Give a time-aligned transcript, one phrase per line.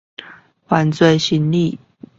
[0.65, 1.77] 犯罪心理